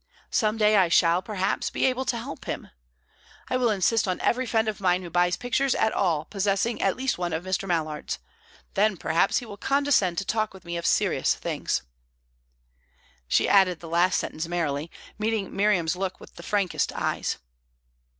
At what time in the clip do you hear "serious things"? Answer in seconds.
10.87-11.83